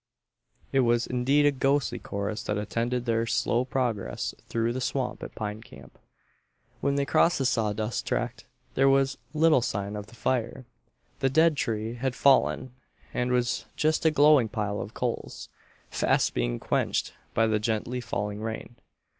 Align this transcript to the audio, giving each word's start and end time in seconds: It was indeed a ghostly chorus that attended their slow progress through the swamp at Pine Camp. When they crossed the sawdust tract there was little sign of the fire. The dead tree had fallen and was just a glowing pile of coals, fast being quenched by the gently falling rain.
It 0.71 0.79
was 0.79 1.05
indeed 1.05 1.45
a 1.45 1.51
ghostly 1.51 1.99
chorus 1.99 2.41
that 2.45 2.57
attended 2.57 3.05
their 3.05 3.27
slow 3.27 3.63
progress 3.63 4.33
through 4.49 4.73
the 4.73 4.81
swamp 4.81 5.21
at 5.21 5.35
Pine 5.35 5.61
Camp. 5.61 5.99
When 6.79 6.95
they 6.95 7.05
crossed 7.05 7.37
the 7.37 7.45
sawdust 7.45 8.07
tract 8.07 8.45
there 8.73 8.89
was 8.89 9.19
little 9.35 9.61
sign 9.61 9.95
of 9.95 10.07
the 10.07 10.15
fire. 10.15 10.65
The 11.19 11.29
dead 11.29 11.55
tree 11.55 11.93
had 11.93 12.15
fallen 12.15 12.73
and 13.13 13.31
was 13.31 13.65
just 13.75 14.03
a 14.03 14.09
glowing 14.09 14.49
pile 14.49 14.81
of 14.81 14.95
coals, 14.95 15.49
fast 15.91 16.33
being 16.33 16.57
quenched 16.59 17.13
by 17.35 17.45
the 17.45 17.59
gently 17.59 18.01
falling 18.01 18.41
rain. 18.41 18.77